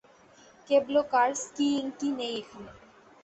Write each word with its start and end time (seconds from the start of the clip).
Cable 0.69 0.95
car, 1.11 1.29
skiing 1.43 1.85
কী 1.99 2.09
নেই 2.17 2.33
এখানে। 2.41 2.71